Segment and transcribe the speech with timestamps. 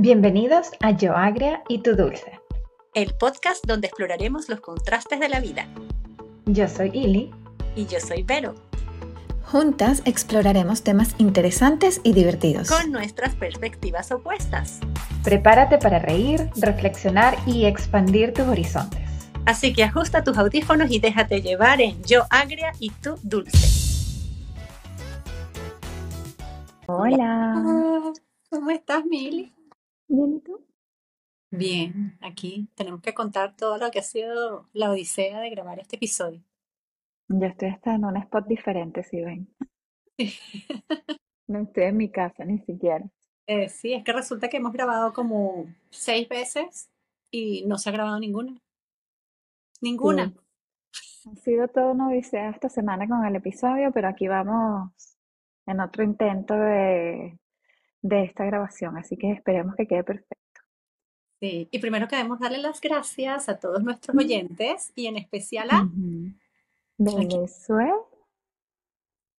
[0.00, 2.38] Bienvenidos a Yo Agria y Tu Dulce,
[2.94, 5.66] el podcast donde exploraremos los contrastes de la vida.
[6.46, 7.34] Yo soy Ili.
[7.74, 8.54] Y yo soy Vero.
[9.42, 12.70] Juntas exploraremos temas interesantes y divertidos.
[12.70, 14.78] Con nuestras perspectivas opuestas.
[15.24, 19.02] Prepárate para reír, reflexionar y expandir tus horizontes.
[19.46, 23.66] Así que ajusta tus audífonos y déjate llevar en Yo Agria y Tu Dulce.
[26.86, 28.12] Hola.
[28.48, 29.57] ¿Cómo estás, Mili?
[30.08, 30.64] Bien, ¿y tú?
[31.50, 35.96] Bien, aquí tenemos que contar todo lo que ha sido la odisea de grabar este
[35.96, 36.42] episodio.
[37.28, 39.48] Yo estoy hasta en un spot diferente, si ven.
[41.50, 43.08] No estoy en mi casa ni siquiera.
[43.46, 46.90] Eh, sí, es que resulta que hemos grabado como seis veces
[47.30, 48.60] y no se ha grabado ninguna.
[49.80, 50.34] Ninguna.
[51.24, 54.92] Ha sido todo una odisea esta semana con el episodio, pero aquí vamos
[55.64, 57.38] en otro intento de
[58.02, 60.38] de esta grabación, así que esperemos que quede perfecto.
[61.40, 65.88] Sí, y primero queremos darle las gracias a todos nuestros oyentes y en especial a
[66.96, 67.94] Venezuela.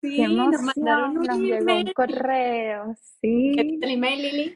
[0.01, 3.51] Sí, nos mandaron un, un correo, sí.
[3.53, 4.55] ¿Qué el email, Lili?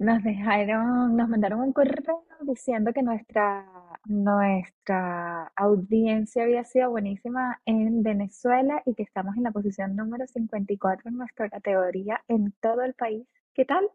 [0.00, 3.64] Nos dejaron, nos mandaron un correo diciendo que nuestra,
[4.08, 11.08] nuestra audiencia había sido buenísima en Venezuela y que estamos en la posición número 54
[11.08, 13.26] en nuestra categoría en todo el país.
[13.52, 13.88] ¿Qué tal?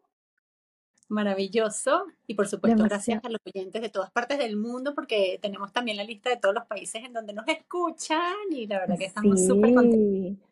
[1.07, 2.05] Maravilloso.
[2.27, 5.97] Y por supuesto, gracias a los oyentes de todas partes del mundo, porque tenemos también
[5.97, 9.45] la lista de todos los países en donde nos escuchan y la verdad que estamos
[9.45, 10.47] súper contentos.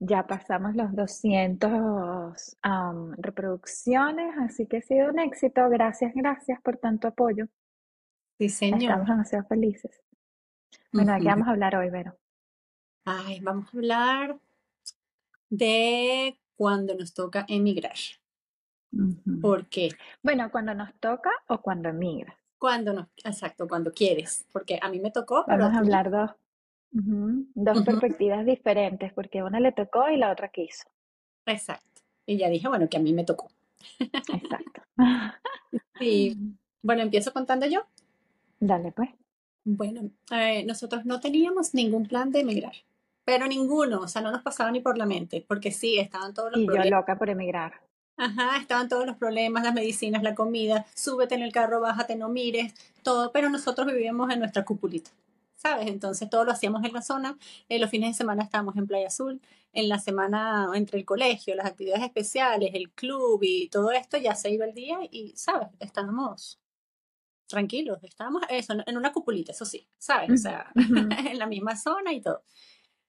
[0.00, 2.58] Ya pasamos los 200
[3.18, 5.68] reproducciones, así que ha sido un éxito.
[5.68, 7.46] Gracias, gracias por tanto apoyo.
[8.40, 8.80] Sí, señor.
[8.80, 10.02] Estamos demasiado felices.
[10.92, 12.16] Bueno, ¿de qué vamos a hablar hoy, Vero?
[13.04, 14.38] Ay, vamos a hablar
[15.50, 17.98] de cuando nos toca emigrar.
[19.42, 19.90] ¿Por qué?
[20.22, 22.34] Bueno, cuando nos toca o cuando emigras.
[22.56, 25.44] Cuando nos, exacto, cuando quieres, porque a mí me tocó.
[25.46, 26.30] Vamos a hablar dos,
[26.92, 30.88] Dos perspectivas diferentes, porque una le tocó y la otra quiso.
[31.44, 32.00] Exacto.
[32.24, 33.50] Y ya dije, bueno, que a mí me tocó.
[33.98, 34.80] Exacto.
[36.00, 36.38] y
[36.82, 37.84] bueno, empiezo contando yo.
[38.60, 39.10] Dale, pues.
[39.64, 42.74] Bueno, eh, nosotros no teníamos ningún plan de emigrar,
[43.24, 46.52] pero ninguno, o sea, no nos pasaba ni por la mente, porque sí, estaban todos
[46.52, 46.86] los problemas.
[46.86, 47.74] Y yo loca por emigrar.
[48.16, 52.28] Ajá, estaban todos los problemas, las medicinas, la comida, súbete en el carro, bájate, no
[52.28, 55.10] mires, todo, pero nosotros vivíamos en nuestra cupulita.
[55.60, 55.88] ¿sabes?
[55.88, 57.38] Entonces todo lo hacíamos en la zona.
[57.68, 59.40] Eh, los fines de semana estábamos en Playa Azul.
[59.72, 64.34] En la semana entre el colegio, las actividades especiales, el club y todo esto, ya
[64.34, 65.68] se iba el día y, ¿sabes?
[65.78, 66.58] Estábamos
[67.50, 70.30] tranquilos, estábamos eso, en una cupulita, eso sí, ¿sabes?
[70.30, 72.42] O sea, en la misma zona y todo.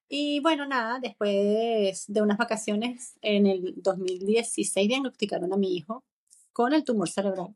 [0.10, 6.04] Y bueno, nada, después de unas vacaciones en el 2016 diagnosticaron a mi hijo
[6.52, 7.56] con el tumor cerebral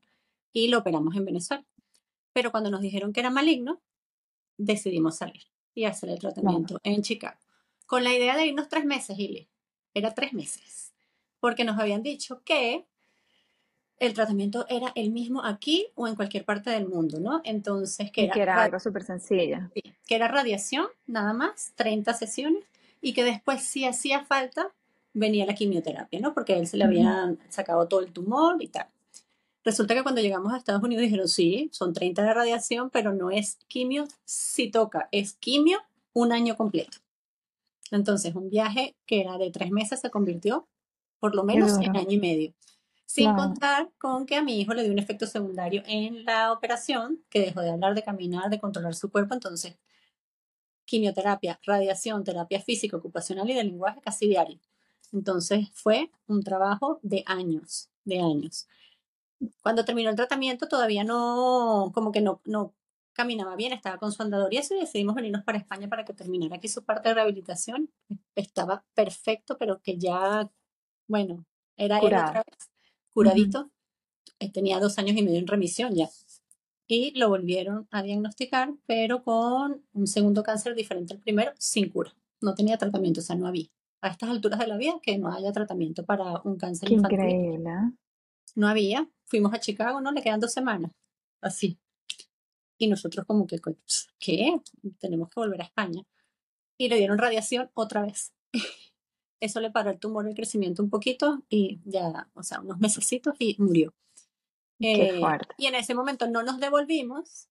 [0.53, 1.65] y lo operamos en Venezuela.
[2.31, 3.81] Pero cuando nos dijeron que era maligno,
[4.57, 5.43] decidimos salir
[5.73, 7.39] y hacer el tratamiento en Chicago.
[7.85, 9.49] Con la idea de irnos tres meses, Ili.
[9.93, 10.93] Era tres meses.
[11.39, 12.85] Porque nos habían dicho que
[13.99, 17.41] el tratamiento era el mismo aquí o en cualquier parte del mundo, ¿no?
[17.43, 19.69] Entonces, que era, algo súper sencillo.
[19.73, 22.63] que era radiación, nada más, 30 sesiones,
[23.01, 24.73] y que después, si hacía falta,
[25.13, 26.33] venía la quimioterapia, ¿no?
[26.33, 28.87] Porque a él se le había sacado todo el tumor y tal.
[29.63, 33.31] Resulta que cuando llegamos a Estados Unidos dijeron, sí, son 30 de radiación, pero no
[33.31, 35.79] es quimio, si toca, es quimio
[36.13, 36.97] un año completo.
[37.91, 40.67] Entonces, un viaje que era de tres meses se convirtió
[41.19, 42.53] por lo menos en año y medio.
[43.05, 47.23] Sin contar con que a mi hijo le dio un efecto secundario en la operación,
[47.29, 49.33] que dejó de hablar, de caminar, de controlar su cuerpo.
[49.33, 49.77] Entonces,
[50.85, 54.59] quimioterapia, radiación, terapia física, ocupacional y de lenguaje casi diario.
[55.11, 58.67] Entonces, fue un trabajo de años, de años.
[59.61, 62.73] Cuando terminó el tratamiento todavía no, como que no, no
[63.13, 66.13] caminaba bien, estaba con su andador y eso y decidimos venirnos para España para que
[66.13, 67.89] terminara aquí su parte de rehabilitación.
[68.35, 70.49] Estaba perfecto, pero que ya,
[71.07, 71.45] bueno,
[71.77, 72.69] era él otra vez,
[73.15, 73.71] curadito.
[74.39, 76.09] Eh, tenía dos años y medio en remisión ya.
[76.87, 82.13] Y lo volvieron a diagnosticar, pero con un segundo cáncer diferente al primero, sin cura.
[82.41, 83.65] No tenía tratamiento, o sea, no había.
[84.01, 87.19] A estas alturas de la vida, que no haya tratamiento para un cáncer infantil.
[87.19, 87.71] Increíble.
[88.53, 90.11] No había fuimos a Chicago, ¿no?
[90.11, 90.91] Le quedan dos semanas,
[91.41, 91.79] así.
[92.77, 93.59] Y nosotros como que,
[94.19, 94.61] ¿qué?
[94.99, 96.03] Tenemos que volver a España.
[96.77, 98.33] Y le dieron radiación otra vez.
[99.39, 103.35] Eso le paró el tumor, el crecimiento un poquito y ya, o sea, unos mesecitos
[103.39, 103.93] y murió.
[104.79, 105.21] Qué eh,
[105.57, 107.49] Y en ese momento no nos devolvimos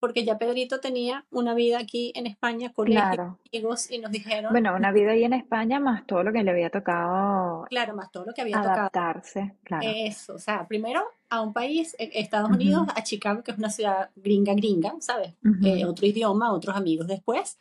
[0.00, 3.38] porque ya Pedrito tenía una vida aquí en España, colegio, Claro.
[3.52, 6.50] amigos, y nos dijeron, Bueno, una vida ahí en España más todo lo que le
[6.50, 8.78] había tocado claro, más todo lo que había tocado.
[8.80, 9.88] adaptarse, claro.
[9.88, 13.70] Eso, o sea, primero a un país, eh, Estados Unidos, a Chicago, que es una
[13.70, 15.34] ciudad gringa, gringa, ¿sabes?
[15.64, 17.06] Eh, otro idioma, otros amigos.
[17.06, 17.58] Después,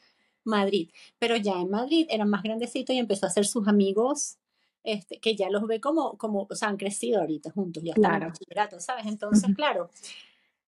[0.48, 0.90] Madrid.
[1.20, 4.38] Pero ya en Madrid era más grandecito y empezó a hacer sus amigos,
[4.84, 8.20] este, que ya los ve como, como, o sea, han crecido ahorita juntos, ya están
[8.50, 8.80] Claro.
[8.80, 9.06] ¿sabes?
[9.06, 9.90] Entonces, claro,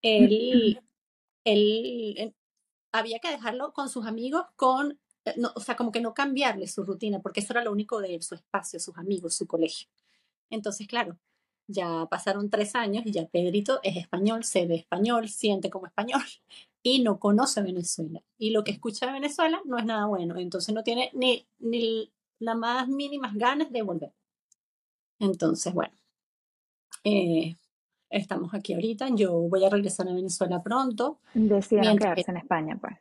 [0.01, 0.79] él,
[1.45, 2.35] él, él-
[2.91, 6.67] había que dejarlo con sus amigos, con, eh, no, o sea, como que no cambiarle
[6.67, 9.87] su rutina, porque eso era lo único de él, su espacio, sus amigos, su colegio.
[10.49, 11.17] Entonces, claro,
[11.67, 16.21] ya pasaron tres años y ya Pedrito es español, se ve español, siente como español
[16.83, 18.21] y no conoce Venezuela.
[18.37, 22.11] Y lo que escucha de Venezuela no es nada bueno, entonces no tiene ni, ni
[22.39, 24.11] las más mínimas ganas de volver.
[25.19, 25.93] Entonces, bueno,
[27.03, 27.55] eh,
[28.09, 31.19] estamos aquí ahorita, yo voy a regresar a Venezuela pronto.
[31.33, 32.95] Decidieron Mientras que, quedarse en España, pues.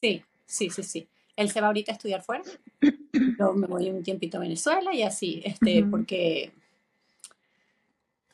[0.00, 1.08] sí, sí, sí, sí.
[1.36, 2.44] Él se va ahorita a estudiar fuera,
[3.38, 5.90] yo me voy un tiempito a Venezuela y así, este, Ujú.
[5.90, 6.52] porque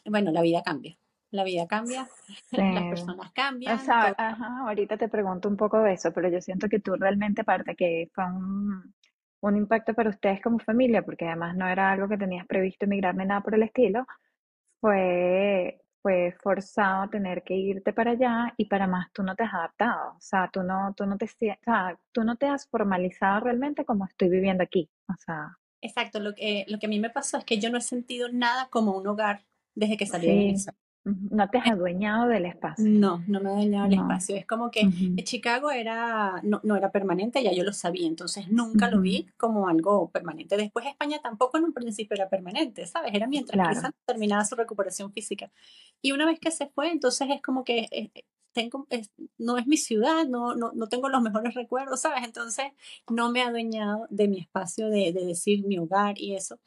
[0.06, 0.96] bueno, la vida cambia.
[1.36, 2.08] La vida cambia,
[2.50, 2.62] Sí.
[2.70, 3.32] las personas
[3.66, 4.16] O cambian, sea, todo.
[4.16, 7.74] ajá, ahorita te pregunto un poco de eso, pero yo siento que tú realmente, aparte
[7.76, 8.94] que fue un,
[9.40, 13.14] un impacto para ustedes como familia, porque además no era algo que tenías previsto emigrar
[13.16, 14.06] ni nada por el estilo,
[14.80, 19.44] fue, fue forzado a tener que irte para allá y para más tú no te
[19.44, 20.12] has adaptado.
[20.16, 21.28] O sea, tú no, tú no te, o
[21.64, 24.90] sea, tú no te has formalizado realmente como estoy viviendo aquí.
[25.08, 27.78] O sea, Exacto, lo que, lo que a mí me pasó es que yo no
[27.78, 30.78] he sentido nada como un hogar desde que salí de sí, Venezuela.
[31.30, 32.92] No te has adueñado del espacio.
[33.00, 33.94] No, no me ha dañado el No.
[33.94, 34.36] espacio.
[34.36, 38.48] Es como que Ujú, Chicago era, no, no era permanente, ya yo lo sabía, entonces
[38.50, 40.58] nunca lo ujú, vi como algo permanente.
[40.58, 43.14] Después España tampoco en un principio era permanente, ¿sabes?
[43.14, 45.50] Era mientras Claro, quizás terminaba su recuperación física.
[46.02, 49.56] Y una vez que se fue, entonces es como que eh, eh, tengo, es- no
[49.56, 52.24] es mi ciudad, no, no, no tengo los mejores recuerdos, ¿sabes?
[52.24, 52.66] Entonces
[53.10, 56.58] no me ha adueñado de mi espacio, de, de decir mi hogar y eso.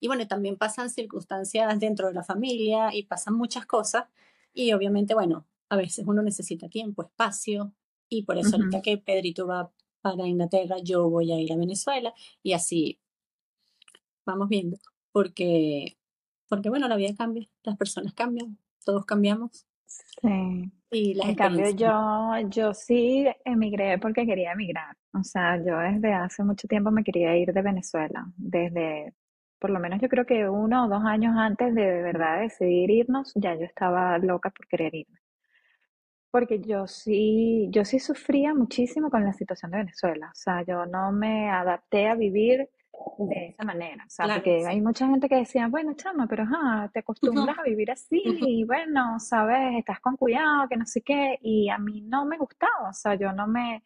[0.00, 4.04] Y bueno, también pasan circunstancias dentro de la familia y pasan muchas cosas.
[4.52, 7.72] Y obviamente, bueno, a veces uno necesita tiempo, espacio.
[8.08, 12.14] Y por eso ahorita que Pedrito va para Inglaterra, yo voy a ir a Venezuela
[12.42, 12.98] y así
[14.24, 14.78] vamos viendo.
[15.12, 15.96] Porque,
[16.48, 20.72] porque bueno, la vida cambia, las personas cambian, todos cambiamos sí.
[20.90, 24.96] y las En cambio, yo, yo sí emigré porque quería emigrar.
[25.12, 28.30] O sea, yo desde hace mucho tiempo me quería ir de Venezuela.
[28.36, 29.14] Desde,
[29.58, 32.90] por lo menos yo creo que uno o dos años antes de de verdad decidir
[32.90, 35.18] irnos, ya yo estaba loca por querer irme.
[36.30, 40.28] Porque yo sí, yo sí sufría muchísimo con la situación de Venezuela.
[40.30, 42.68] O sea, yo no me adapté a vivir
[43.18, 44.04] de esa manera.
[44.06, 47.58] O sea, Claro, porque hay mucha gente que decía, bueno, chama, pero ajá, te acostumbras
[47.58, 51.38] a vivir así ujú, y bueno, sabes, estás con cuidado, que no sé qué.
[51.42, 52.90] Y a mí no me gustaba.
[52.90, 53.82] O sea, yo no me,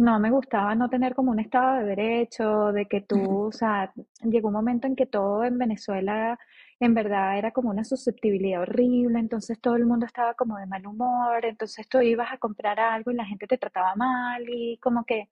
[0.00, 3.92] no me gustaba no tener como un estado de derecho, de que tú, o sea,
[4.22, 6.38] llegó un momento en que todo en Venezuela
[6.80, 10.86] en verdad era como una susceptibilidad horrible, entonces todo el mundo estaba como de mal
[10.86, 15.04] humor, entonces tú ibas a comprar algo y la gente te trataba mal y como
[15.04, 15.28] que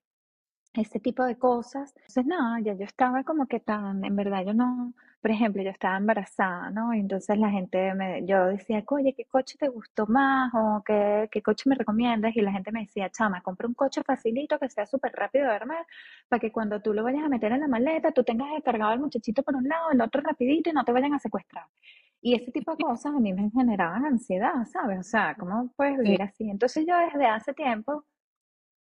[0.75, 1.95] ese tipo de cosas.
[1.97, 5.71] Entonces, nada, ya yo estaba como que tan, en verdad yo no, por ejemplo, yo
[5.71, 6.95] estaba embarazada, ¿no?
[6.95, 10.53] Y entonces la gente me, yo decía, oye, ¿qué coche te gustó más?
[10.55, 12.37] O ¿qué, qué coche me recomiendas?
[12.37, 15.53] Y la gente me decía, chama, compra un coche facilito que sea súper rápido de
[15.53, 15.85] armar,
[16.29, 19.01] para que cuando tú lo vayas a meter en la maleta, tú tengas descargado al
[19.01, 21.67] muchachito por un lado, el otro rapidito y no te vayan a secuestrar.
[22.21, 25.01] Y ese tipo de cosas a mí me generaban ansiedad, ¿sabes?
[25.01, 26.51] O sea, ¿cómo puedes vivir así?
[26.51, 28.05] Entonces yo desde hace tiempo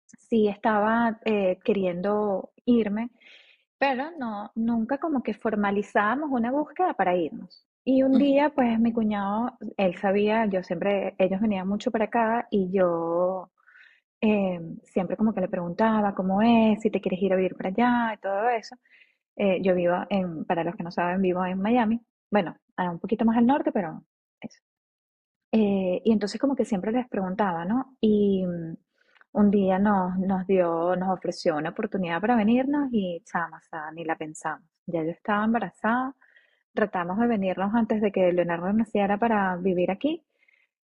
[0.06, 3.10] sí estaba eh, queriendo irme,
[3.77, 7.65] pero no, nunca como que formalizábamos una búsqueda para irnos.
[7.86, 12.48] Y un día, pues mi cuñado, él sabía, yo siempre, ellos venían mucho para acá
[12.51, 13.50] y yo
[14.22, 17.69] eh, siempre como que le preguntaba cómo es, si te quieres ir a vivir para
[17.69, 18.75] allá y todo eso.
[19.38, 22.01] Eh, yo vivo en, para los que no saben, vivo en Miami.
[22.31, 24.03] Bueno, un poquito más al norte, pero
[24.41, 24.60] eso.
[25.51, 27.96] Eh, y entonces como que siempre les preguntaba, ¿no?
[28.01, 28.74] Y mm,
[29.38, 33.62] un día nos, nos dio, nos ofreció una oportunidad para venirnos y chama,
[33.94, 34.67] ni la pensamos.
[34.88, 36.15] Ya yo estaba embarazada,
[36.74, 40.24] tratamos de venirnos antes de que Leonardo naciera para vivir aquí,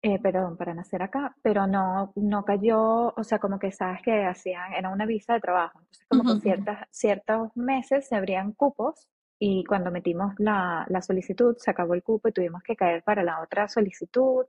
[0.02, 4.26] eh, perdón, para nacer acá, pero no, no cayó, o sea, como que sabes que
[4.26, 9.08] hacían, era una visa de trabajo, entonces como que ciertas, ciertos meses se abrían cupos
[9.38, 13.24] y cuando metimos la, la solicitud se acabó el cupo y tuvimos que caer para
[13.24, 14.46] la otra solicitud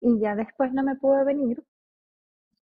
[0.00, 1.62] y ya después no me pude venir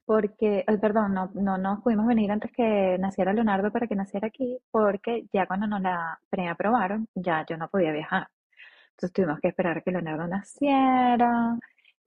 [0.05, 4.27] porque, eh, perdón, no, no nos pudimos venir antes que naciera Leonardo para que naciera
[4.27, 8.27] aquí, porque ya cuando nos la preaprobaron, ya yo no podía viajar.
[8.91, 11.57] Entonces tuvimos que esperar a que Leonardo naciera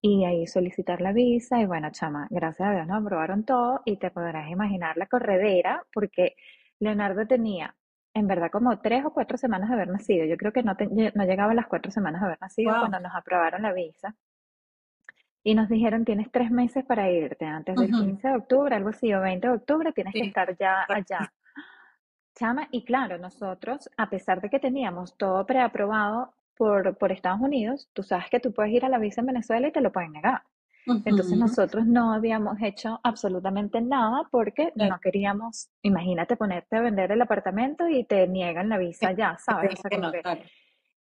[0.01, 3.97] y ahí solicitar la visa y bueno, chama, gracias a Dios nos aprobaron todo y
[3.99, 6.37] te podrás imaginar la corredera porque
[6.79, 7.75] Leonardo tenía
[8.15, 10.25] en verdad como tres o cuatro semanas de haber nacido.
[10.27, 12.79] Yo creo que no, te- no llegaba a las cuatro semanas de haber nacido Wow.
[12.79, 14.15] cuando nos aprobaron la visa
[15.45, 18.89] y nos dijeron tienes tres meses para irte antes del Ujú, 15 de octubre, algo
[18.89, 21.33] así, o 20 de octubre, tienes que Sí, estar ya allá.
[22.35, 27.89] Chama, y claro, nosotros, a pesar de que teníamos todo preaprobado por, por Estados Unidos,
[27.93, 30.13] tú sabes que tú puedes ir a la visa en Venezuela y te lo pueden
[30.13, 30.43] negar.
[30.87, 37.23] Entonces nosotros no habíamos hecho absolutamente nada porque no queríamos, imagínate ponerte a vender el
[37.23, 39.73] apartamento y te niegan la visa ya, que te ¿sabes?
[39.79, 40.23] O sea, que como no, que...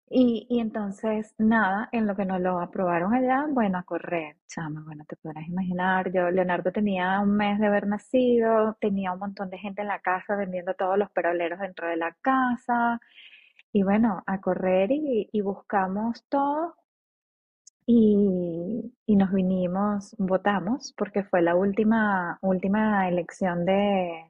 [0.09, 4.83] Y, y entonces, nada, en lo que nos lo aprobaron allá, bueno, a correr, chama,
[4.87, 9.51] bueno, te podrás imaginar, yo, Leonardo tenía un mes de haber nacido, tenía un montón
[9.51, 13.01] de gente en la casa vendiendo todos los peroleros dentro de la casa,
[13.73, 16.77] y bueno, a correr y, y buscamos todo
[17.87, 24.27] y, y nos vinimos, votamos, porque fue la última, última elección de,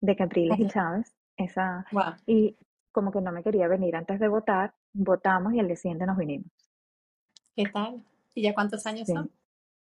[0.00, 2.14] de Capriles y Chávez, esa, Wow.
[2.26, 2.56] y
[2.94, 6.16] como que no me quería venir antes de votar, votamos y al día siguiente nos
[6.18, 6.50] vinimos.
[7.56, 8.04] ¿Qué tal?
[8.34, 9.30] ¿Y ya cuántos años Sí, son?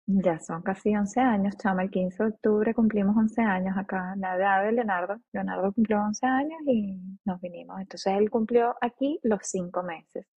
[0.07, 4.35] ya son casi 11 años, chama, el 15 de octubre cumplimos 11 años acá, la
[4.37, 9.39] edad de Leonardo, Leonardo cumplió 11 años y nos vinimos, entonces él cumplió aquí los
[9.43, 10.27] 5 meses.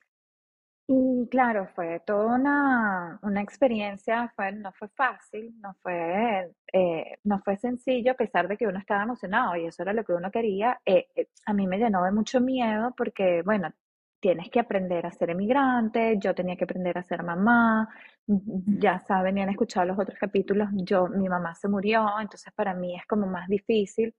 [0.91, 7.41] Y claro, fue toda una, una experiencia, fue, no fue fácil, no fue, eh, no
[7.45, 10.31] fue sencillo, a pesar de que uno estaba emocionado y eso era lo que uno
[10.31, 10.81] quería.
[10.87, 13.71] eh, eh, a mí me llenó de mucho miedo porque, bueno,
[14.19, 17.87] tienes que aprender a ser emigrante, yo tenía que aprender a ser mamá,
[18.27, 22.73] ya saben y han escuchado los otros capítulos, yo, mi mamá se murió, entonces para
[22.75, 24.15] mí es como más difícil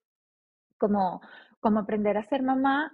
[0.77, 1.21] como,
[1.59, 2.91] como aprender a ser mamá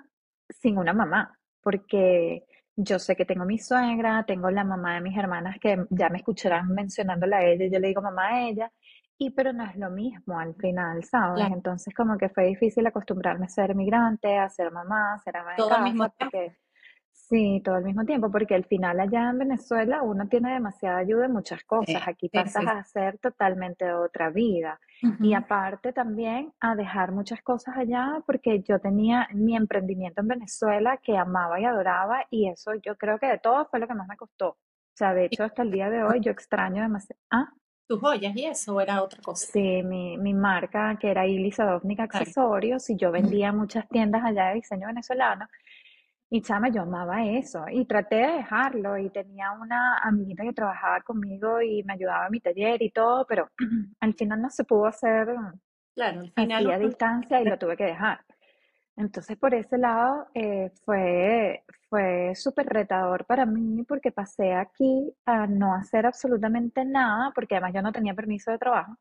[0.50, 5.18] sin una mamá, porque yo sé que tengo mi suegra, tengo la mamá de mis
[5.18, 8.72] hermanas que ya me escucharán mencionándola a ella, yo le digo mamá a ella,
[9.18, 11.48] y pero no es lo mismo al final, ¿sabes?
[11.48, 15.38] Claro, Entonces como que fue difícil acostumbrarme a ser migrante, a ser mamá, a ser
[15.38, 16.32] ama de todo al mismo casa, tiempo.
[16.32, 16.58] porque
[17.12, 21.26] sí, todo al mismo tiempo, porque al final allá en Venezuela uno tiene demasiada ayuda
[21.26, 22.66] en muchas cosas, Sí, aquí sí, pasas sí.
[22.68, 24.80] a hacer totalmente otra vida.
[25.20, 30.98] Y aparte también a dejar muchas cosas allá porque yo tenía mi emprendimiento en Venezuela
[30.98, 34.08] que amaba y adoraba y eso yo creo que de todo fue lo que más
[34.08, 34.50] me costó.
[34.50, 34.58] O
[34.98, 37.20] sea, de ¿Y hecho hasta el día de hoy yo extraño demasiado.
[37.32, 37.54] Ah,
[37.88, 39.54] tus joyas y eso o era otra cosa?
[39.54, 42.26] sí, mi, mi marca que era Ili Sadovnik Claro.
[42.26, 45.48] Accesorios y yo vendía en muchas tiendas allá de diseño venezolano
[46.36, 51.00] y chama, yo amaba eso y traté de dejarlo y tenía una amiguita que trabajaba
[51.00, 53.50] conmigo y me ayudaba en mi taller y todo, pero
[54.02, 55.30] al final no se pudo hacer
[55.96, 58.20] Claro, al final a distancia y lo tuve que dejar.
[58.98, 65.48] Entonces, por ese lado, eh, fue, fue súper retador para mí porque pasé aquí a
[65.48, 68.98] no hacer absolutamente nada, porque además yo no tenía permiso de trabajo.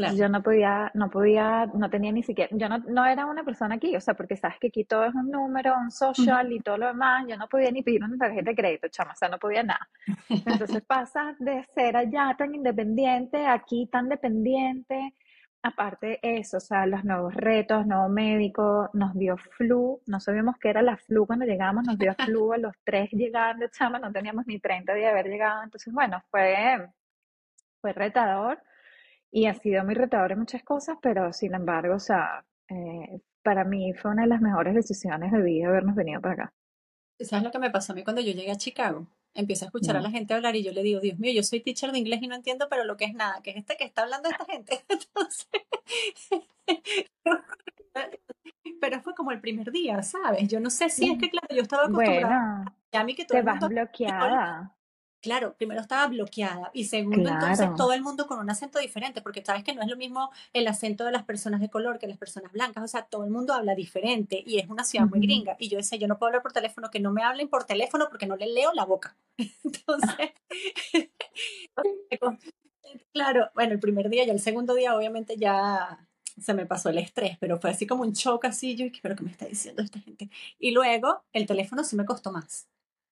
[0.00, 0.16] Claro.
[0.16, 3.74] yo no podía, no podía, no tenía ni siquiera, yo no, no era una persona
[3.74, 6.78] aquí, o sea, porque sabes que aquí todo es un número, un social y todo
[6.78, 9.38] lo demás, yo no podía ni pedir una tarjeta de crédito, chama, o sea, no
[9.38, 9.88] podía nada.
[10.28, 15.14] Entonces pasas de ser allá tan independiente, aquí tan dependiente.
[15.62, 20.70] Aparte eso, o sea, los nuevos retos, nuevo médico, nos dio flu, no sabíamos qué
[20.70, 24.46] era la flu cuando llegamos, nos dio flu a los tres llegando, chama, no teníamos
[24.46, 25.62] ni 30 días de haber llegado.
[25.62, 26.88] Entonces, bueno, fue,
[27.82, 28.58] fue retador
[29.30, 33.64] y ha sido muy retador en muchas cosas, pero sin embargo, o sea, eh, para
[33.64, 36.52] mí fue una de las mejores decisiones de vida habernos venido para acá.
[37.18, 39.06] ¿Y ¿Sabes lo que me pasó a mí cuando yo llegué a Chicago?
[39.34, 41.60] Empiezo a escuchar a la gente hablar y yo le digo, Dios mío, yo soy
[41.60, 43.84] teacher de inglés y no entiendo, pero lo que es nada, que es este que
[43.84, 44.84] está hablando esta gente.
[44.88, 45.46] Entonces,
[48.80, 50.48] pero fue como el primer día, ¿sabes?
[50.48, 53.36] Yo no sé si es que, claro, yo estaba acostumbrada Bueno, a mí que todo
[53.36, 54.76] te el vas mundo español, bloqueada.
[55.20, 59.44] Claro, primero estaba bloqueada y segundo, entonces todo el mundo con un acento diferente, porque
[59.44, 62.16] sabes que no es lo mismo el acento de las personas de color que las
[62.16, 65.56] personas blancas, o sea, todo el mundo habla diferente y es una ciudad muy gringa.
[65.58, 68.06] Y yo decía, yo no puedo hablar por teléfono, que no me hablen por teléfono
[68.08, 69.14] porque no le leo la boca.
[69.64, 70.32] Entonces,
[73.12, 76.06] claro, bueno, el primer día y el segundo día obviamente ya
[76.40, 79.24] se me pasó el estrés, pero fue así como un shock así, yo, ¿pero qué
[79.24, 80.30] me está diciendo esta gente?
[80.58, 82.68] Y luego el teléfono sí me costó más.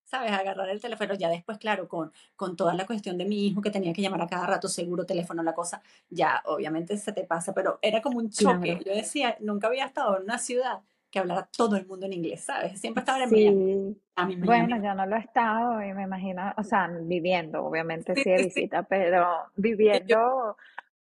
[0.08, 0.32] ¿Sabes?
[0.32, 3.70] Agarrar el teléfono, ya después, claro, con, con toda la cuestión de mi hijo que
[3.70, 7.52] tenía que llamar a cada rato, seguro, teléfono, la cosa, ya obviamente se te pasa,
[7.52, 8.78] pero era como un choque.
[8.78, 8.84] Claro.
[8.86, 12.44] Yo decía, nunca había estado en una ciudad que hablara todo el mundo en inglés,
[12.44, 12.80] ¿sabes?
[12.80, 14.00] Siempre estaba en Miami, Sí.
[14.16, 14.86] Miami, Bueno, Miami.
[14.86, 18.38] yo no lo he estado y me imagino, o sea, viviendo, obviamente Sí, sí de
[18.38, 18.44] sí.
[18.44, 20.56] visita, pero yo, viviendo,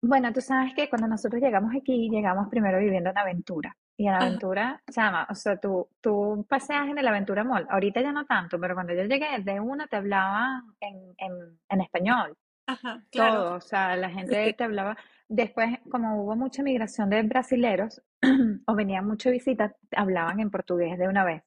[0.01, 3.75] bueno, tú sabes que cuando nosotros llegamos aquí, llegamos primero viviendo en Aventura.
[3.95, 7.67] Y en ah, Aventura, chama, o sea, tú, tú paseas en el Aventura Mall.
[7.69, 11.81] Ahorita ya no tanto, pero cuando yo llegué, de una te hablaban en, en, en
[11.81, 12.35] español.
[12.65, 13.35] Ajá, claro.
[13.35, 14.97] todo, o sea, la gente Sí, te hablaba.
[15.27, 18.01] Después, como hubo mucha migración de brasileros
[18.67, 21.43] o venían mucho visitas, hablaban en portugués de una vez.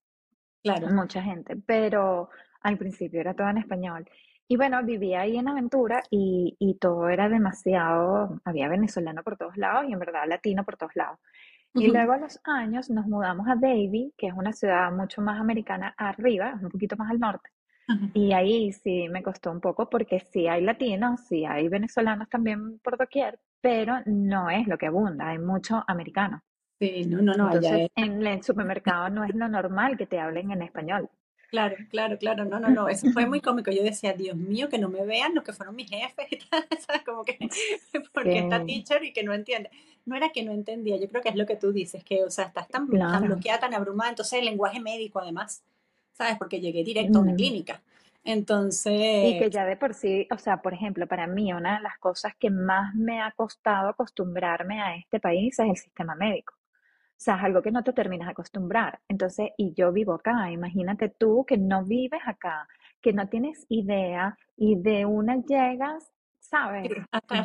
[0.62, 0.88] claro.
[0.88, 4.08] Mucha gente, pero al principio era todo en español.
[4.48, 9.56] Y bueno, vivía ahí en Aventura y, y todo era demasiado, había venezolano por todos
[9.56, 11.18] lados y en verdad latino por todos lados.
[11.76, 15.40] Y luego a los años nos mudamos a Davie, que es una ciudad mucho más
[15.40, 17.50] americana arriba, un poquito más al norte.
[17.88, 18.10] ajá.
[18.14, 22.78] Y ahí sí me costó un poco porque sí hay latinos, sí hay venezolanos también
[22.80, 26.42] por doquier, pero no es lo que abunda, hay mucho americano.
[26.78, 27.90] Sí, no, no, no, Entonces, es.
[27.96, 31.10] en el supermercado no es lo normal que te hablen en español.
[31.48, 33.70] Claro, claro, claro, no, no, no, eso fue muy cómico.
[33.70, 36.66] Yo decía, Dios mío, que no me vean los que fueron mis jefes y tal,
[36.80, 37.02] ¿sabes?
[37.04, 37.38] Como que,
[38.12, 39.70] porque Sí, teacher y que no entiende.
[40.06, 42.30] No era que no entendía, yo creo que es lo que tú dices, que, o
[42.30, 43.26] sea, estás tan, tan claro.
[43.26, 45.62] bloqueada, tan abrumada, entonces el lenguaje médico además,
[46.12, 46.36] ¿sabes?
[46.38, 47.36] Porque llegué directo a una Mm.
[47.36, 47.82] clínica.
[49.20, 51.82] Y que Entonces, ya de por sí, o sea, por ejemplo, para mí una de
[51.82, 56.54] las cosas que más me ha costado acostumbrarme a este país es el sistema médico.
[56.56, 59.00] O sea, es algo que no te terminas de acostumbrar.
[59.08, 62.68] Entonces, y yo vivo acá, imagínate tú que no vives acá,
[63.00, 66.12] que no tienes idea y de una llegas,
[66.48, 66.90] ¿sabes?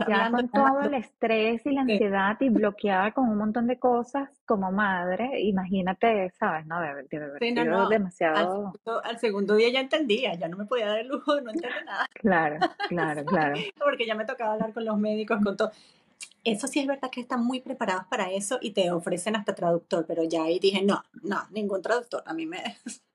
[0.08, 3.79] Ya con todo el estrés y la sí, ansiedad y bloqueada con un montón de
[3.79, 6.65] cosas como madre, imagínate, ¿sabes?
[6.65, 7.08] No, debe haber
[7.39, 10.88] sí, no, no, al demasiado segundo, al segundo día ya entendía, ya no me podía
[10.88, 13.55] dar el lujo de no entender nada, claro, claro, claro.
[13.84, 15.72] porque ya me tocaba hablar con los médicos, con todo.
[16.43, 20.05] Eso sí es verdad que están muy preparados para eso y te ofrecen hasta traductor,
[20.08, 22.24] pero ya ahí dije, no, no, ningún traductor.
[22.25, 22.63] A mí me...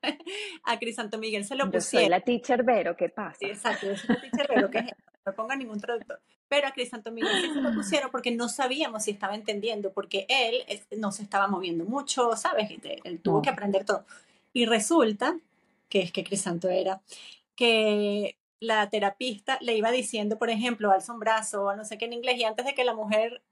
[0.64, 2.10] A Crisanto Miguel se lo Yo soy pusieron.
[2.10, 3.46] la teacher Vero, ¿qué Sí, pasa?
[3.48, 4.84] exacto, yo soy la teacher, pero que es?
[5.26, 6.20] no ponga ningún traductor.
[6.48, 10.26] Pero a Crisanto Miguel sí se lo pusieron porque no sabíamos si estaba entendiendo, porque
[10.28, 10.64] él
[10.96, 12.70] no se estaba moviendo mucho, ¿sabes?
[12.70, 13.54] Y te- Él tuvo que No.
[13.54, 14.06] aprender todo.
[14.52, 15.38] Y resulta
[15.88, 17.02] que es que Crisanto era
[17.56, 22.06] que la terapista le iba diciendo, por ejemplo, alza un brazo o no sé qué
[22.06, 23.42] en inglés, y antes de que la mujer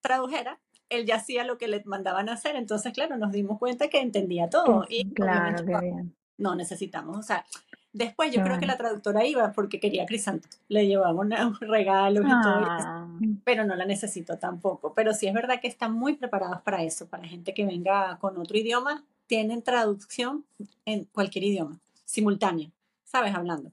[0.00, 0.58] tradujera,
[0.90, 2.56] él ya hacía lo que le mandaban a hacer.
[2.56, 4.84] Entonces, claro, nos dimos cuenta que entendía Que todo.
[4.88, 6.14] Y claro, qué bien.
[6.36, 7.16] no necesitamos.
[7.18, 7.46] O sea,
[7.92, 8.72] después Qué yo creo que bueno.
[8.74, 10.48] la traductora iba porque quería a Crisanto.
[10.68, 13.08] Le llevaba una- regalos y todo, Ah,
[13.44, 14.94] pero no la necesito tampoco.
[14.94, 18.36] Pero sí es verdad que están muy preparados para eso, para gente que venga con
[18.38, 19.04] otro idioma.
[19.26, 20.44] Tienen traducción
[20.84, 22.70] en cualquier idioma, simultánea,
[23.04, 23.34] ¿sabes?
[23.34, 23.70] Hablando.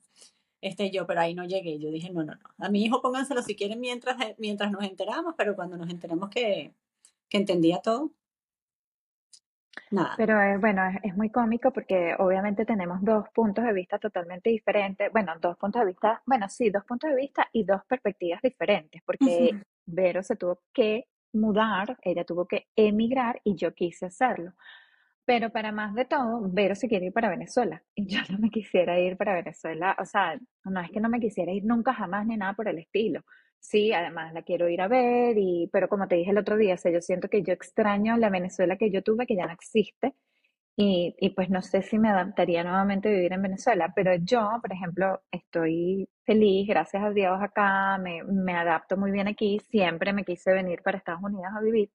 [0.62, 1.80] Este, yo, pero ahí no llegué.
[1.80, 2.66] Yo dije, no, no, no.
[2.66, 6.72] A mi hijo pónganselo si quieren mientras, mientras nos enteramos, pero cuando nos enteramos que,
[7.30, 8.12] que entendía todo,
[9.92, 10.16] nada.
[10.16, 14.50] pero eh, bueno, es, es muy cómico porque obviamente tenemos dos puntos de vista totalmente
[14.50, 15.12] diferentes.
[15.12, 19.02] Bueno, dos puntos de vista, bueno, sí, dos puntos de vista y dos perspectivas diferentes,
[19.06, 24.54] porque Ujú, Vero se tuvo que mudar, ella tuvo que emigrar y yo quise hacerlo.
[25.30, 28.50] Pero para más de todo, Vero se quiere ir para Venezuela y yo no me
[28.50, 29.96] quisiera ir para Venezuela.
[30.00, 32.80] O sea, no es que no me quisiera ir nunca jamás ni nada por el
[32.80, 33.22] estilo.
[33.60, 36.74] Sí, además la quiero ir a ver y, pero como te dije el otro día,
[36.74, 39.54] o sea, yo siento que yo extraño la Venezuela que yo tuve, que ya no
[39.54, 40.16] existe.
[40.78, 44.50] Y, y pues no sé si me adaptaría nuevamente a vivir en Venezuela, pero yo,
[44.62, 50.14] por ejemplo, estoy feliz, gracias a Dios acá, me, me adapto muy bien aquí, siempre
[50.14, 51.92] me quise venir para Estados Unidos a vivir.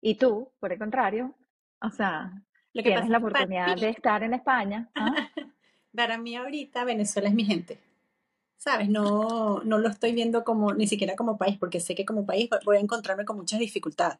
[0.00, 1.36] Y tú, por el contrario,
[1.82, 2.32] o sea,
[2.72, 5.14] Lo que tienes pasa la oportunidad de estar en España, ¿ah?
[5.94, 7.80] para mí ahorita Venezuela es mi gente.
[8.56, 8.88] ¿Sabes?
[8.88, 12.50] No, no lo estoy viendo como, ni siquiera como país, porque sé que como país
[12.64, 14.18] voy a encontrarme con muchas dificultades.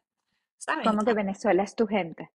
[0.57, 0.87] ¿Sabes?
[0.87, 2.31] Como que Venezuela es tu gente.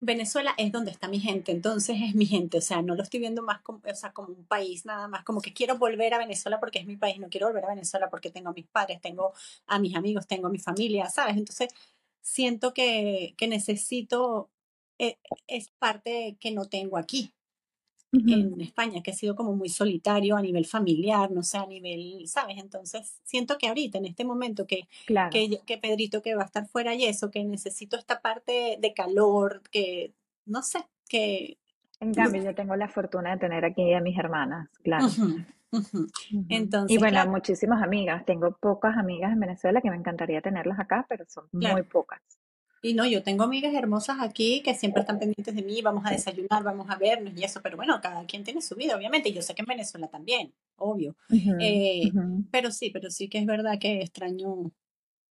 [0.00, 3.18] Venezuela es donde está mi gente, entonces es mi gente, o sea, no lo estoy
[3.18, 6.18] viendo más como, o sea, como un país nada más, como que quiero volver a
[6.18, 9.00] Venezuela porque es mi país, no quiero volver a Venezuela porque tengo a mis padres,
[9.00, 9.32] tengo
[9.66, 11.36] a mis amigos, tengo a mi familia, ¿sabes?
[11.36, 11.70] Entonces
[12.20, 14.50] siento que, que necesito,
[14.98, 17.32] eh, es parte que no tengo aquí
[18.12, 22.26] en España, que ha sido como muy solitario a nivel familiar, no sé, a nivel,
[22.26, 22.56] ¿sabes?
[22.58, 25.30] Entonces siento que ahorita, en este momento que Claro.
[25.30, 28.94] que, que Pedrito que va a estar fuera y eso, que necesito esta parte de
[28.94, 30.12] calor, que
[30.46, 31.58] no sé, que...
[32.00, 35.06] En cambio, yo tengo la fortuna de tener aquí a mis hermanas, claro.
[35.72, 36.06] Ujú.
[36.30, 38.24] Y Entonces, bueno, claro, muchísimas amigas.
[38.24, 42.20] Tengo pocas amigas en Venezuela que me encantaría tenerlas acá, pero son muy pocas.
[42.82, 46.10] Y no, yo tengo amigas hermosas aquí que siempre están pendientes de mí, vamos a
[46.10, 49.32] desayunar, vamos a vernos y eso, pero bueno, cada quien tiene su vida, obviamente, y
[49.32, 51.16] yo sé que en Venezuela también, obvio.
[51.60, 52.10] Eh,
[52.50, 54.72] pero sí, pero sí que es verdad que extraño,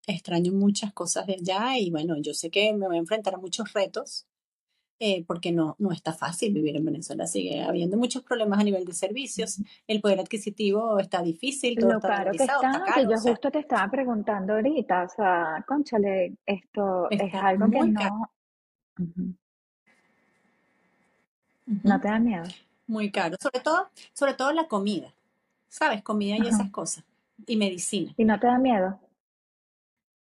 [0.06, 3.38] extraño muchas cosas de allá y bueno, yo sé que me voy a enfrentar a
[3.38, 4.26] muchos retos
[5.02, 7.26] eh, porque no, no está fácil vivir en Venezuela.
[7.26, 11.96] Sigue habiendo muchos problemas a nivel de servicios, el poder adquisitivo está difícil, todo Lo
[11.96, 15.04] está caro que está está, que caro, o yo sea, justo te estaba preguntando ahorita,
[15.04, 18.30] o sea, cónchale, esto es algo que no,
[21.82, 22.44] no te da miedo.
[22.86, 23.36] muy caro.
[23.40, 25.14] Sobre todo, sobre todo la comida,
[25.68, 26.02] ¿sabes?
[26.02, 27.04] Comida y esas cosas.
[27.46, 28.12] y medicina.
[28.18, 29.00] ¿Y no te da miedo?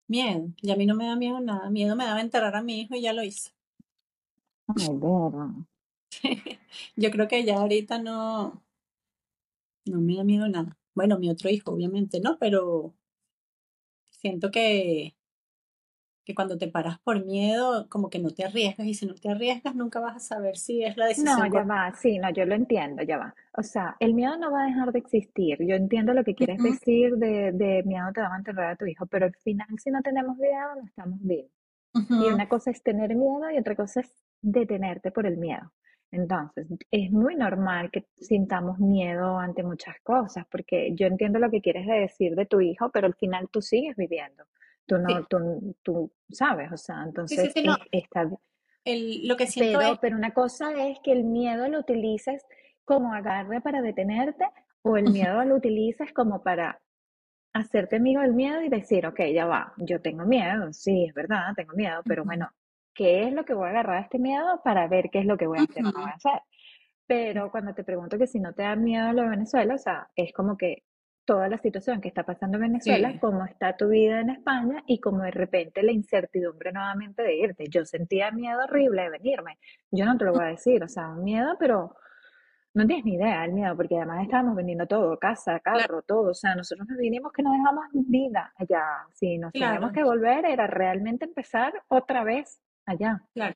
[0.07, 0.49] Miedo.
[0.61, 1.67] Y a mí no me da miedo nada.
[1.71, 3.51] Miedo me daba enterrar a mi hijo y ya lo hice.
[4.75, 5.11] Ay.
[6.95, 8.63] Yo creo que ya ahorita no,
[9.85, 10.79] no me da miedo nada.
[10.95, 12.37] Bueno, mi otro hijo, obviamente, ¿no?
[12.39, 12.95] Pero
[14.09, 15.15] siento que,
[16.25, 18.87] que cuando te paras por miedo, como que no te arriesgas.
[18.87, 21.63] Y si no te arriesgas, nunca vas a saber si es la No, decisión ya
[21.63, 21.65] correcta.
[21.65, 23.35] va, sí, no, yo lo entiendo, ya va.
[23.53, 25.57] O sea, el miedo no va a dejar de existir.
[25.59, 28.85] Yo entiendo lo que quieres decir de, de miedo te va a enterrar a tu
[28.85, 31.51] hijo, pero al final, si no tenemos miedo, no estamos vivos.
[32.17, 35.71] Y una cosa es tener miedo y otra cosa es detenerte por el miedo.
[36.11, 41.61] Entonces, es muy normal que sintamos miedo ante muchas cosas, porque yo entiendo lo que
[41.61, 44.43] quieres decir de tu hijo, pero al final tú sigues viviendo.
[44.85, 47.75] Tú no, Sí, tú, tú sabes, o sea, sí, sí, entonces sí, no.
[47.91, 48.29] es, está,
[48.83, 52.45] El, lo que siento es, pero, una cosa es que el miedo lo utilices
[52.83, 54.45] como agarre para detenerte
[54.81, 56.81] o el miedo lo utilices como para
[57.53, 61.53] hacerte amigo del miedo y decir, ok, ya va, yo tengo miedo, sí, es verdad,
[61.55, 62.49] tengo miedo, pero bueno,
[62.93, 65.37] ¿qué es lo que voy a agarrar a este miedo para ver qué es lo
[65.37, 66.41] que voy a hacer o no voy a hacer?
[67.07, 70.09] Pero cuando te pregunto que si no te da miedo lo de Venezuela, o sea,
[70.15, 70.83] es como que
[71.25, 74.83] toda la situación que está pasando en Venezuela, sí, cómo está tu vida en España
[74.87, 77.65] y como de repente la incertidumbre nuevamente de irte.
[77.69, 79.57] Yo sentía miedo horrible de venirme.
[79.91, 81.95] Yo no te lo voy a decir, o sea, un miedo, pero
[82.73, 86.31] no tienes ni idea del miedo, porque además estábamos vendiendo todo, casa, claro, carro, todo.
[86.31, 88.83] O sea, nosotros nos vinimos que no dejamos vida allá.
[89.13, 93.21] Si nos teníamos claro, que volver, era realmente empezar otra vez allá.
[93.33, 93.55] claro,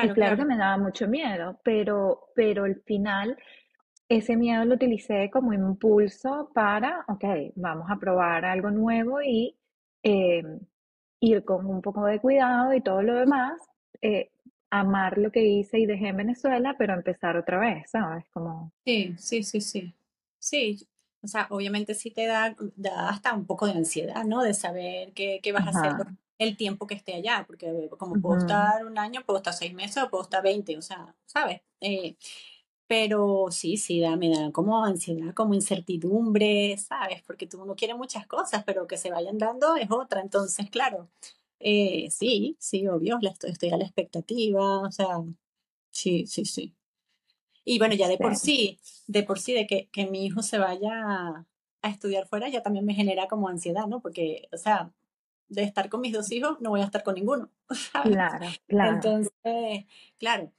[0.00, 0.46] Y claro, claro que claro.
[0.46, 3.38] me daba mucho miedo, pero, pero al final
[4.08, 7.24] ese miedo lo utilicé como impulso para, ok,
[7.56, 9.56] vamos a probar algo nuevo y
[10.02, 10.42] eh,
[11.20, 13.60] ir con un poco de cuidado y todo lo demás,
[14.02, 14.30] eh,
[14.70, 18.24] amar lo que hice y dejé en Venezuela, pero empezar otra vez, ¿sabes?
[18.32, 19.94] Como, Sí, sí, sí, sí.
[20.38, 20.86] Sí,
[21.22, 24.42] o sea, obviamente sí te da, da hasta un poco de ansiedad, ¿no?
[24.42, 25.94] De saber qué, qué vas a hacer
[26.38, 29.74] el tiempo que esté allá, porque como puedo ujú, estar un año, puedo estar seis
[29.74, 31.62] meses o puedo estar veinte, o sea, ¿sabes?
[31.80, 32.16] Eh,
[32.86, 37.22] pero sí, sí, da, me da como ansiedad, como incertidumbre, ¿sabes?
[37.26, 40.20] Porque tú no quieres muchas cosas, pero que se vayan dando es otra.
[40.20, 41.08] Entonces, claro,
[41.60, 45.08] eh, sí, sí, obvio, estoy, estoy a la expectativa, o sea,
[45.90, 46.74] sí, sí, sí.
[47.64, 50.58] Y bueno, ya de por sí, de por sí, de que, que mi hijo se
[50.58, 51.46] vaya
[51.82, 54.00] a estudiar fuera, ya también me genera como ansiedad, ¿no?
[54.00, 54.92] Porque, o sea,
[55.54, 57.50] de estar con mis dos hijos, no voy a estar con ninguno,
[57.92, 58.12] ¿sabes?
[58.12, 59.84] claro, claro, Entonces,
[60.18, 60.52] claro,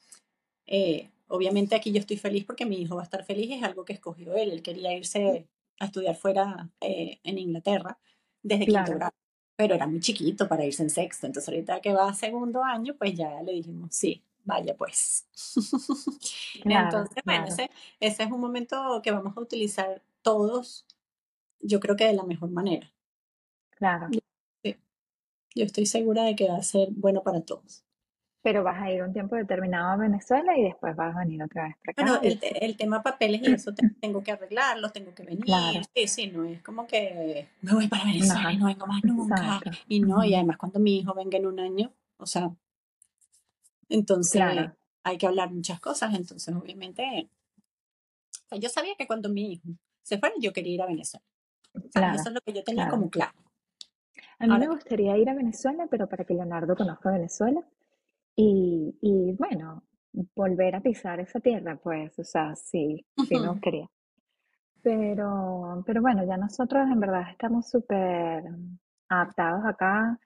[0.67, 3.85] eh, obviamente aquí yo estoy feliz porque mi hijo va a estar feliz, es algo
[3.85, 4.51] que escogió él.
[4.51, 5.47] Él quería irse
[5.79, 7.97] a estudiar fuera eh, en Inglaterra
[8.41, 9.13] desde quinto grado,
[9.55, 11.27] pero era muy chiquito para irse en sexto.
[11.27, 15.27] Entonces ahorita que va a segundo año, pues ya le dijimos, sí, vaya pues.
[16.63, 20.85] claro, Entonces, bueno, claro, ese, ese es un momento que vamos a utilizar todos,
[21.59, 22.91] yo creo que de la mejor manera.
[23.71, 24.09] claro.
[25.55, 27.83] Yo, estoy segura de que va a ser bueno para todos.
[28.43, 31.63] Pero vas a ir un tiempo determinado a Venezuela y después vas a venir otra
[31.65, 34.93] vez para Bueno, acá y el, el tema papeles y eso te- tengo que arreglarlos,
[34.93, 35.45] tengo que venir.
[35.45, 38.87] Claro, Sí, sí, no es como que me voy para Venezuela y ajá, no vengo
[38.87, 39.35] más nunca.
[39.35, 42.51] exacto, Y no, y además cuando mi hijo venga en un año, o sea,
[43.89, 46.13] entonces claro, hay que hablar muchas cosas.
[46.13, 47.29] Entonces, obviamente,
[48.45, 49.69] o sea, yo sabía que cuando mi hijo
[50.03, 51.25] se fuera, yo quería ir a Venezuela.
[51.89, 52.13] ¿Sabes?
[52.15, 52.91] Eso claro, es lo que yo tenía claro.
[52.91, 53.33] como claro.
[54.39, 57.61] A mí Ahora me gustaría ir a Venezuela, pero para que Leonardo conozca Venezuela
[58.35, 59.83] y, y bueno,
[60.35, 63.87] volver a pisar esa tierra, pues, o sea, sí, sí me gustaría.
[64.81, 68.43] Pero, pero bueno, ya nosotros en verdad estamos súper
[69.09, 70.19] adaptados acá.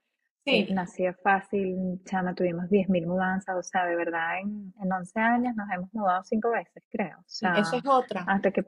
[0.46, 5.20] Eh, sí, nació fácil, chama, tuvimos 10.000 mudanzas, o sea, de verdad, en, en 11
[5.20, 7.20] años nos hemos mudado cinco veces, creo.
[7.20, 7.24] O
[7.60, 8.66] eso es otra, hasta que,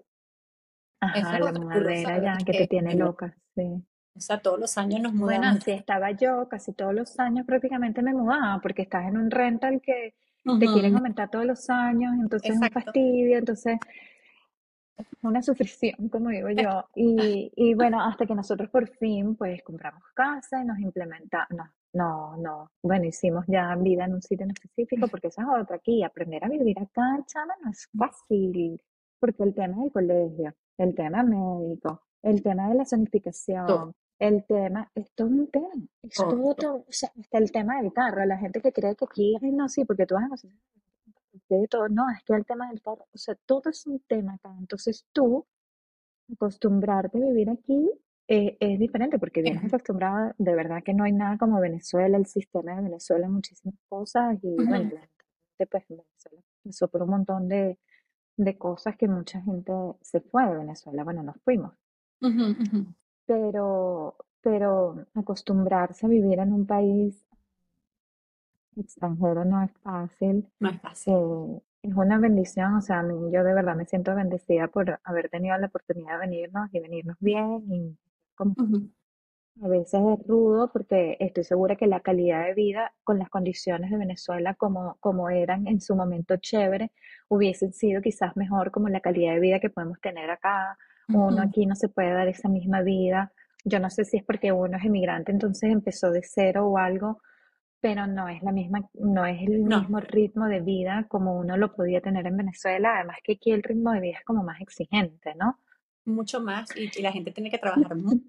[1.00, 3.84] ajá, es la otra, ya que te tiene loca, sí.
[4.16, 5.62] O sea, todos los años nos Bueno, mudamos.
[5.62, 9.82] así estaba yo, casi todos los años prácticamente me mudaba, porque estás en un rental
[9.82, 12.86] que te quieren aumentar todos los años, entonces es un exacto.
[12.86, 13.80] fastidio, entonces
[15.24, 16.86] una sufrición, como digo yo.
[16.96, 21.66] Y, y bueno, hasta que nosotros por fin pues compramos casa y nos implementamos, no,
[21.94, 25.78] no, no, bueno, hicimos ya vida en un sitio en específico, porque esa es otra
[25.78, 28.82] aquí, aprender a vivir acá, chama, no es fácil,
[29.20, 32.86] porque el tema del colegio, el tema médico, el tema de la
[33.66, 36.56] todo, zonificación, el tema, es todo un tema, es todo, todo, todo.
[36.56, 39.52] todo, o sea, hasta el tema del carro, la gente que cree que aquí, ay,
[39.52, 40.38] no, sí, porque tú vas a
[41.50, 44.34] de todo, no, es que el tema del carro, o sea, todo es un tema
[44.36, 44.54] acá.
[44.60, 45.46] Entonces tú,
[46.34, 47.92] acostumbrarte a vivir aquí
[48.28, 52.18] eh, es diferente porque vienes Es- acostumbrada, de verdad que no hay nada como Venezuela,
[52.18, 56.88] el sistema de Venezuela, muchísimas cosas y bueno, ujú, la gente pues en Venezuela pasó
[56.90, 57.80] por un montón de,
[58.38, 61.74] de cosas que mucha gente se fue de Venezuela, bueno, nos fuimos.
[62.22, 62.80] Ujú, ujú.
[63.26, 67.26] pero, pero acostumbrarse a vivir en un país
[68.76, 70.48] extranjero no es fácil.
[70.60, 71.14] No es fácil.
[71.14, 75.00] Eh, es una bendición, o sea, a mí yo de verdad me siento bendecida por
[75.04, 77.98] haber tenido la oportunidad de venirnos y venirnos bien y
[78.36, 78.56] como
[79.64, 83.92] a veces es rudo porque estoy segura que la calidad de vida con las condiciones
[83.92, 86.92] de Venezuela como, como eran en su momento chévere,
[87.30, 90.78] hubiesen sido quizás mejor como la calidad de vida que podemos tener acá.
[91.14, 93.32] Uno aquí no se puede dar esa misma vida.
[93.66, 97.22] Yo no sé si es porque uno es emigrante, entonces empezó de cero o algo,
[97.80, 101.58] pero no es la misma, no es el No, mismo ritmo de vida como uno
[101.58, 102.96] lo podía tener en Venezuela.
[102.96, 105.58] Además que aquí el ritmo de vida es como más exigente, ¿no?
[106.06, 108.22] mucho más y, y la gente tiene que trabajar mucho.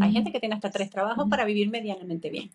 [0.00, 2.50] Hay gente que tiene hasta tres trabajos para vivir medianamente bien.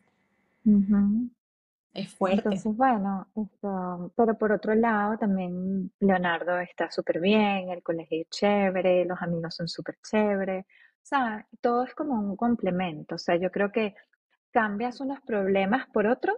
[1.93, 8.29] Entonces, bueno, esto, pero por otro lado, también Leonardo está súper bien, el colegio es
[8.29, 13.35] chévere, los amigos son súper chéveres, o sea, todo es como un complemento, o sea,
[13.35, 13.95] yo creo que
[14.51, 16.35] cambias unos problemas por otros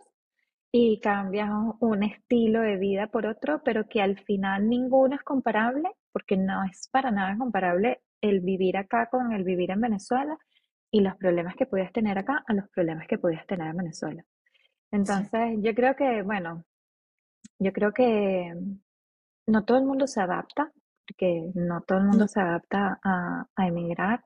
[0.72, 5.90] y cambias un estilo de vida por otro, pero que al final ninguno es comparable,
[6.12, 10.38] porque no es para nada comparable el vivir acá con el vivir en Venezuela
[10.92, 14.24] y los problemas que podías tener acá a los problemas que podías tener en Venezuela.
[14.94, 14.98] Sí.
[14.98, 16.64] Entonces, yo creo que, bueno,
[17.60, 18.54] yo creo que
[19.48, 20.72] no todo el mundo se adapta,
[21.08, 24.24] porque no todo el mundo se adapta a, a emigrar,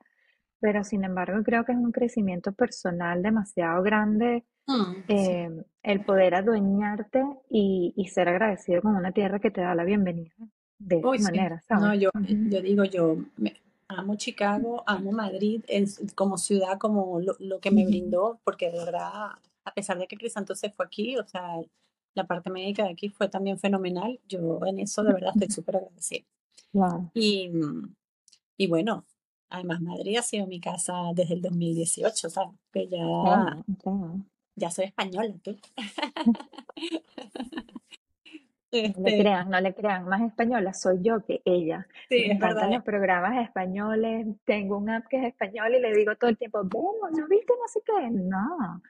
[0.59, 5.13] pero sin embargo creo que es un crecimiento personal demasiado grande Mm, sí.
[5.13, 5.49] eh,
[5.83, 10.33] el poder adueñarte y, y ser agradecido con una tierra que te da la bienvenida
[10.79, 11.31] de Uy, esa sí.
[11.31, 13.55] manera, No, yo, Ujú, yo digo, yo me-
[13.87, 18.79] amo Chicago, amo Madrid es, como ciudad, como lo, lo que me brindó, porque de
[18.79, 19.31] verdad,
[19.67, 21.59] a pesar de que Crisanto se fue aquí, o sea,
[22.15, 24.19] la parte médica de aquí fue también fenomenal.
[24.27, 26.25] Yo en eso de verdad estoy súper agradecida.
[26.71, 27.95] Claro, Y, mm,
[28.57, 29.05] y bueno,
[29.49, 32.55] además Madrid ha sido mi casa desde el 2018, ¿sabes?
[32.71, 33.89] Que ya, sí, sí.
[34.55, 35.55] ya soy española, tú.
[38.95, 41.87] No le Este, crean, no le crean, más española soy yo que ella.
[42.09, 42.71] sí, Me encantan verdad.
[42.71, 46.59] los programas españoles, tengo un app que es español y le digo todo el tiempo,
[46.63, 48.09] vemos, ¿no viste no sé qué?
[48.11, 48.81] No,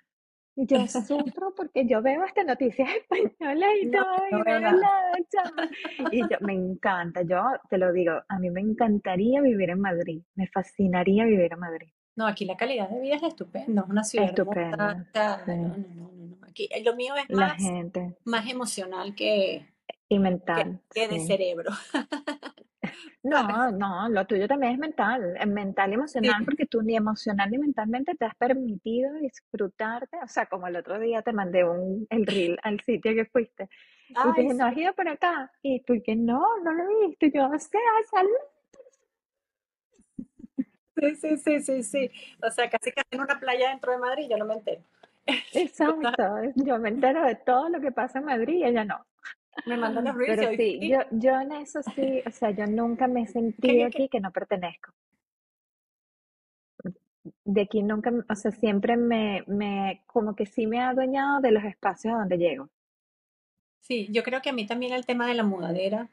[0.58, 5.12] yo sufro porque yo veo hasta noticias españolas y No, todo, no y veo la.
[6.12, 10.22] Y yo, me encanta, yo te lo digo, a mí me encantaría vivir en Madrid,
[10.36, 11.88] me fascinaría vivir en Madrid.
[12.16, 14.30] No, aquí la calidad de vida es estupenda, es una ciudad.
[14.30, 15.52] Estupenda, sí.
[15.52, 16.38] no, no, no, no, no.
[16.48, 19.68] Aquí eh, lo mío es La más, gente, más emocional que,
[20.10, 21.28] y mental, que de sí.
[21.28, 21.72] cerebro.
[23.24, 25.96] No, no, lo tuyo también es mental, es mental y Sí.
[25.96, 30.76] emocional, porque tú ni emocional ni mentalmente te has permitido disfrutarte, o sea, como el
[30.78, 33.70] otro día te mandé un, el reel al sitio que fuiste,
[34.24, 36.84] y te Ay, dije, no has ido por acá, y tú que no, no lo
[36.84, 38.32] he visto, y yo, o sea, salud,
[40.96, 42.12] sí, sí, sí, sí, sí.
[42.42, 44.84] O sea, casi que en una playa dentro de Madrid, yo no me entero.
[45.54, 46.24] Exacto,
[46.56, 49.06] yo me entero de todo lo que pasa en Madrid y ella no,
[49.66, 53.08] me mandan los reels pero sí, yo, yo en eso sí, o sea, yo nunca
[53.08, 54.94] me he ¿qué, sentido aquí que no pertenezco,
[57.44, 61.52] de aquí nunca, o sea, siempre me, me, como que sí me ha adueñado de
[61.52, 62.70] los espacios a donde llego.
[63.82, 66.10] Sí, yo creo que a mí también el tema de la mudadera,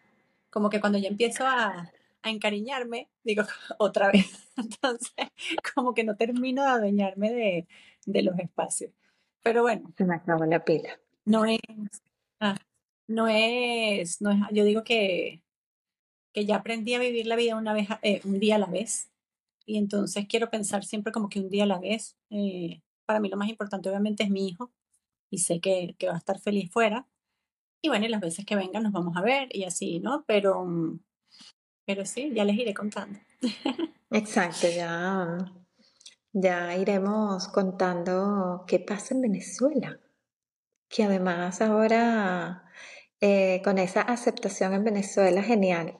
[0.51, 1.91] como que cuando ya empiezo a,
[2.23, 3.43] a encariñarme, digo
[3.79, 4.49] otra vez.
[4.57, 5.29] Entonces,
[5.75, 7.67] como que no termino de adueñarme de,
[8.07, 8.93] de los espacios.
[9.43, 10.99] Pero bueno, Se me acabó la pila.
[11.27, 11.59] no es,
[12.41, 12.57] ah,
[13.07, 15.43] no es, no es, yo digo que,
[16.33, 19.11] que ya aprendí a vivir la vida una vez, eh, un día a la vez.
[19.67, 22.17] Y entonces quiero pensar siempre como que un día a la vez.
[22.31, 24.73] eh, para mí lo más importante obviamente es mi hijo
[25.31, 27.07] y sé que, que va a estar feliz fuera.
[27.83, 30.25] Y bueno, y las veces que vengan nos vamos a ver y así, ¿no?
[30.27, 31.01] Pero, mm,
[31.85, 33.19] pero sí, ya les iré contando.
[34.11, 35.37] Exacto, ya,
[36.33, 40.01] ya iremos contando qué pasa en Venezuela,
[40.89, 42.64] que además ahora
[43.27, 45.99] eh, con esa aceptación en Venezuela, genial.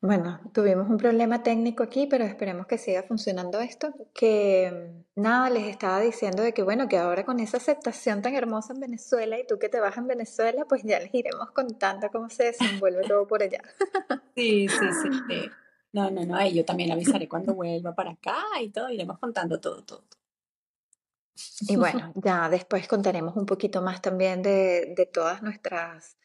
[0.00, 3.94] Bueno, tuvimos un problema técnico aquí, pero esperemos que siga funcionando esto.
[4.12, 4.72] Que
[5.16, 8.72] mm, nada, les estaba diciendo de que bueno, que ahora con esa aceptación tan hermosa
[8.72, 12.28] en Venezuela y tú que te vas en Venezuela, pues ya les iremos contando cómo
[12.28, 13.62] se desenvuelve todo por allá.
[14.34, 14.86] Sí, sí,
[15.28, 15.50] sí.
[15.92, 19.84] No, no, no, yo también avisaré cuando vuelva para acá y todo, iremos contando todo,
[19.84, 20.02] todo.
[21.60, 26.16] Y bueno, ya después contaremos un poquito más también de, de todas nuestras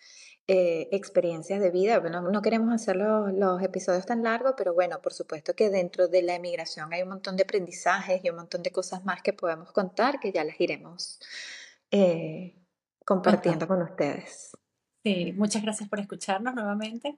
[0.51, 1.99] eh, experiencias de vida.
[1.99, 6.07] Bueno, no queremos hacer los, los episodios tan largos, pero bueno, por supuesto que dentro
[6.07, 9.31] de la emigración hay un montón de aprendizajes y un montón de cosas más que
[9.31, 11.19] podemos contar que ya las iremos
[11.91, 12.55] eh,
[13.05, 14.57] compartiendo con ustedes.
[15.03, 17.15] Sí, muchas gracias por escucharnos nuevamente.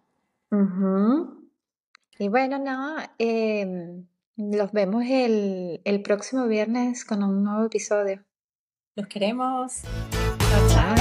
[2.19, 4.05] Y bueno, nada, em,
[4.37, 8.23] Los vemos el, el próximo viernes con un nuevo episodio.
[8.95, 9.81] Los queremos.
[10.39, 11.00] Chao, chao.